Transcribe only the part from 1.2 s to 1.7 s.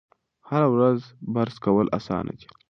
برس